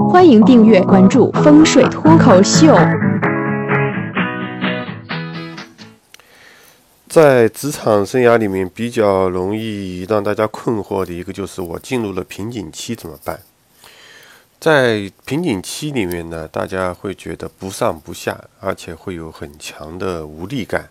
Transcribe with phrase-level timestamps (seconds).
[0.00, 2.74] 欢迎订阅关注风水脱口秀。
[7.08, 13.40] 在职场生涯里面，比较容易让大家困惑的一个就是我进入了瓶颈期怎么办？
[14.60, 20.88] 在瓶颈期里面呢，大家会觉得不上不下，而且会有很强的无力感。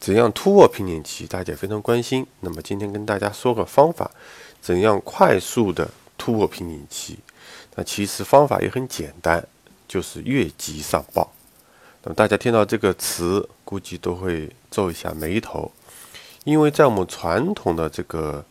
[0.00, 1.26] 怎样突破瓶颈期？
[1.26, 2.26] 大家非常关心。
[2.40, 4.10] 那么今天跟大家说个方法，
[4.60, 5.88] 怎样快速的
[6.18, 7.18] 突破瓶颈期？
[7.74, 9.46] 那其实方法也很简单，
[9.88, 11.32] 就是越级上报。
[12.02, 15.72] 那么大家听到这个词，估计都会皱一下眉头，
[16.44, 18.44] 因为在我们传统的这个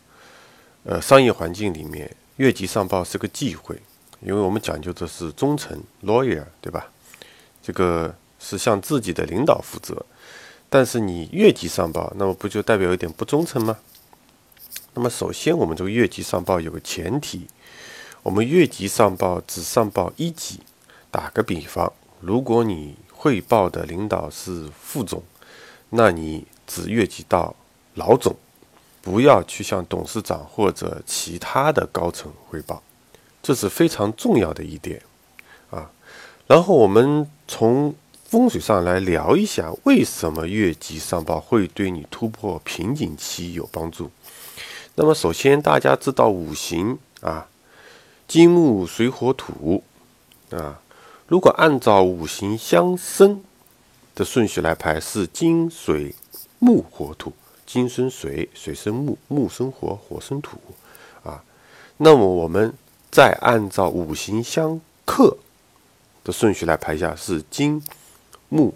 [0.84, 3.80] 呃商业环境里面，越级上报是个忌讳，
[4.20, 6.90] 因为我们讲究的是忠诚 （lawyer），对吧？
[7.62, 10.04] 这个是向自己的领导负责。
[10.68, 13.78] 但是你越级上报，那么不就代表有点不忠诚吗？
[14.94, 17.46] 那么首先，我们这个越级上报有个前提，
[18.24, 20.60] 我们越级上报只上报一级。
[21.10, 25.22] 打个比方，如果你汇报的领导是副总，
[25.90, 27.54] 那你只越级到
[27.94, 28.34] 老总，
[29.02, 32.82] 不要去向董事长或者其他的高层汇报，
[33.42, 35.02] 这是非常重要的一点
[35.70, 35.90] 啊。
[36.46, 44.10] 然后我们从风水上来聊一下，为什么越级上报会对你突破瓶颈期有帮助？
[44.94, 47.46] 那么首先大家知道五行啊，
[48.26, 49.82] 金木水火土
[50.50, 50.80] 啊，
[51.26, 53.42] 如果按照五行相生
[54.14, 56.14] 的顺序来排，是金水
[56.58, 57.32] 木火土，
[57.66, 60.58] 金生水，水生木，木生火，火生土
[61.22, 61.44] 啊。
[61.98, 62.74] 那么我们
[63.10, 65.36] 再按照五行相克
[66.24, 67.82] 的顺序来排一下，是金。
[68.50, 68.74] 木、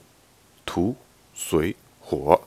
[0.66, 0.96] 土、
[1.34, 2.40] 水、火，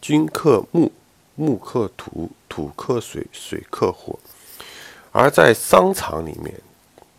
[0.00, 0.92] 金克木，
[1.34, 4.18] 木克土，土克水，水克火。
[5.12, 6.54] 而在商场里面，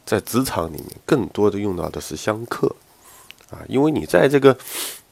[0.06, 2.74] 在职场里面，更多的用到的是相克
[3.50, 4.58] 啊，因为你在这个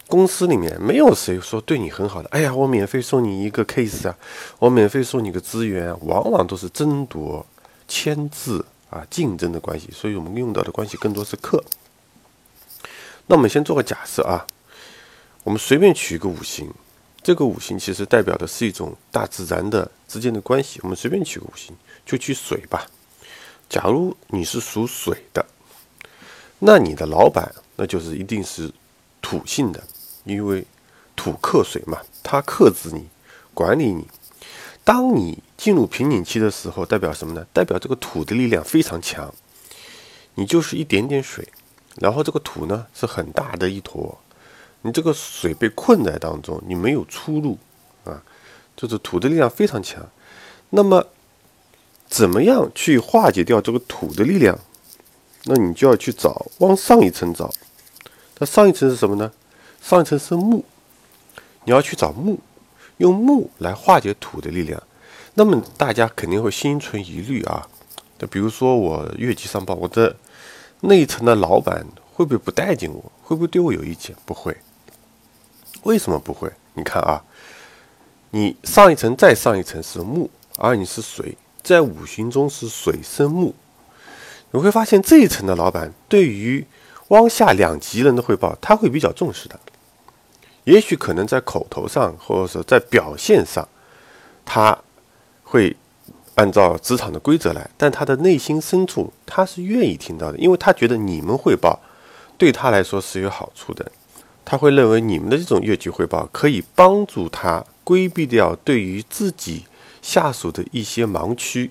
[0.08, 2.30] 公司里面，没有谁说对你很好的。
[2.30, 4.18] 哎呀，我免费送你一个 case 啊，
[4.58, 7.46] 我免费送你个资源，往往都是争夺、
[7.88, 9.90] 签字啊，竞争的关系。
[9.92, 11.64] 所以我们用到的关系更多是克。
[13.28, 14.48] 那我们先做个假设啊，
[15.44, 16.68] 我们随便取一个五行，
[17.30, 20.80] 这个五行其实代表的是一种大自然的之间的关系。
[20.82, 22.88] 我们随便取个五行，就取水吧。
[23.70, 25.46] 假如你是属水的，
[26.58, 28.74] 那你的老板那就是一定是
[29.22, 29.84] 土性的，
[30.24, 30.66] 因为
[31.16, 33.06] 土克水嘛，他克制你，
[33.54, 34.08] 管理你。
[34.84, 37.46] 当你进入瓶颈期的时候，代表什么呢？
[37.54, 39.32] 代表这个土的力量非常强，
[40.34, 41.48] 你就是一点点水。
[41.98, 44.20] 然后这个土呢是很大的一坨，
[44.82, 47.58] 你这个水被困在当中，你没有出路
[48.06, 48.24] 啊，
[48.76, 50.02] 就是土的力量非常强。
[50.70, 51.06] 那么，
[52.08, 54.58] 怎么样去化解掉这个土的力量？
[55.44, 57.52] 那你就要去找往上一层找。
[58.38, 59.32] 那上一层是什么呢？
[59.82, 60.64] 上一层是木，
[61.66, 62.40] 你要去找木，
[62.98, 64.82] 用木来化解土的力量。
[65.34, 67.68] 那么大家肯定会心存疑虑啊。
[68.18, 70.16] 就比如说我越级上报，我的。
[70.82, 73.12] 那一层的老板会不会不待见我？
[73.22, 74.16] 会不会对我有意见？
[74.26, 74.56] 不会。
[75.84, 76.52] 为什么不会？
[76.74, 77.24] 你看啊，
[78.32, 83.54] 你上一层再上一层是木，而你是水，在五行中是水生木。
[84.52, 86.66] 你会发现这一层的老板对于
[87.10, 89.60] 往下两级人的汇报，他会比较重视的。
[90.64, 93.68] 也许可能在口头上，或者说在表现上，
[94.46, 94.78] 他
[95.44, 95.76] 会。
[96.36, 101.78] 按照职场的规则来，但他的内心深处他是愿意听到的，因为他觉得你们汇报
[102.38, 103.92] 对他来说是有好处的，
[104.50, 109.66] 他会认为你们的这种越级汇报可以帮助他规避掉对于自己
[110.02, 111.70] 下属的一些盲区，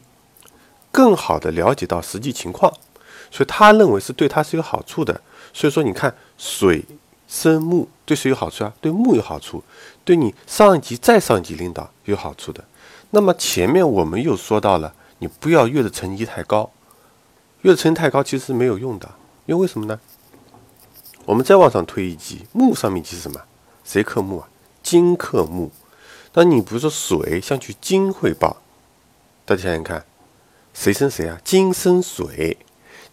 [0.92, 2.72] 更好的了解到实际情况，
[3.32, 5.20] 所以他认为是对他是有好处的。
[5.52, 6.84] 所以说，你看水
[7.26, 8.72] 生木对谁有好处啊？
[8.80, 9.64] 对木有好处，
[10.04, 12.62] 对你上一级再上一级领导有好处的。
[13.10, 16.70] 那么前面我们又说到了，你不要越的层级太高，
[17.62, 19.10] 越的层级太高其实是没有用的，
[19.46, 19.98] 因为为什么呢？
[21.28, 23.38] 我们再往上推一级，木上面级是什么？
[23.84, 24.48] 谁克木啊？
[24.82, 25.70] 金克木。
[26.32, 28.56] 那你比如说水，像去金汇报，
[29.44, 30.06] 大家想想看，
[30.72, 31.38] 谁生谁啊？
[31.44, 32.56] 金生水，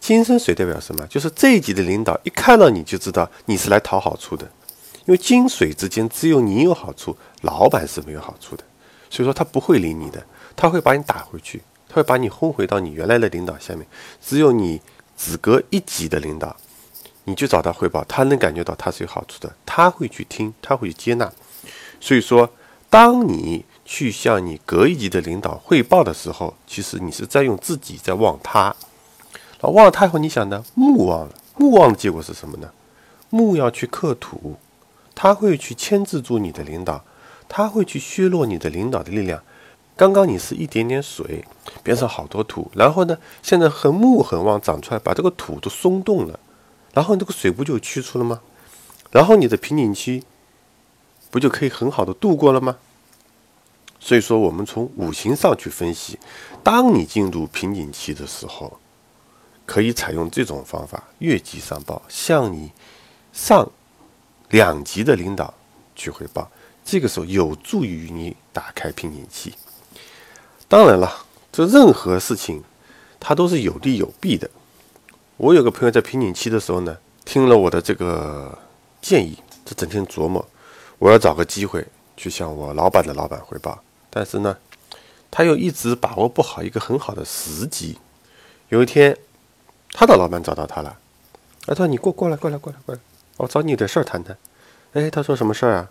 [0.00, 1.06] 金生水代表什么？
[1.08, 4.50] 就是这一级的领导一看到你就知道你是来讨好处的，
[5.04, 8.64] 因为金水之间只有你有好处，老板是没有好处的。
[9.10, 10.24] 所以说他不会理你的，
[10.56, 13.86] 他会把你打回去，他会把你轰回到你原来的领导下面。
[14.22, 14.80] 只有你
[15.18, 16.56] 只隔一级的领导，
[17.26, 21.30] 你去找他汇报，他能感觉到他是有好处的，他会去听，他会去接纳。
[22.00, 22.48] 所以说，
[22.88, 28.74] 当你去向你隔一级的领导汇报的时候，其实你是在用自己在望他。
[29.58, 30.64] 然后忘了他以后，你想呢？
[30.74, 32.70] 木望了，木望的结果是什么呢？
[33.30, 34.56] 木要去克土，
[35.14, 37.04] 他会去牵制住你的领导，
[37.48, 39.42] 他会去削弱你的领导的力量。
[39.96, 41.42] 刚刚你是一点点水，
[41.82, 46.38] 边上好多土，然后呢，现在很木很旺长出来，把这个土都松动了，
[46.96, 48.40] 然后这个水不就去除了吗？
[49.10, 50.24] 然后你的瓶颈期
[51.30, 52.78] 不就可以很好的度过了吗？
[54.00, 56.18] 所以说，我们从五行上去分析，
[56.64, 58.78] 当你进入瓶颈期的时候，
[59.66, 62.72] 可以采用这种方法：越级上报，向你
[63.30, 63.70] 上
[64.48, 65.52] 两级的领导
[65.94, 66.50] 去汇报。
[66.82, 69.52] 这个时候有助于你打开瓶颈期。
[70.66, 72.64] 当然了，这任何事情
[73.20, 74.50] 它都是有利有弊的。
[75.38, 78.58] 我有个朋友在瓶颈期的时候呢，听了我的这个
[79.02, 79.36] 建议，
[79.66, 80.42] 这整天琢磨，
[80.98, 81.86] 我要找个机会
[82.16, 83.78] 去向我老板的老板汇报。
[84.08, 84.56] 但是呢，
[85.30, 87.98] 他又一直把握不好一个很好的时机。
[88.70, 89.14] 有一天，
[89.90, 90.96] 他的老板找到他了，
[91.66, 93.00] 他说：“你过过来，过来，过来，过来，
[93.36, 94.36] 我找你有点事儿谈谈。”
[94.94, 95.90] 哎，他说什么事儿啊？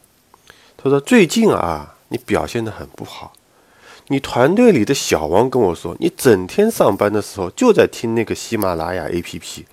[0.76, 3.32] 他说：“最近啊，你表现的很不好。
[4.08, 9.64] 你团队里的小王跟我说，你整天上班的时候就在听那个喜马拉雅 APP。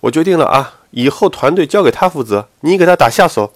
[0.00, 3.52] 我决定了啊，以后团队交给他负责，你给他打下手。”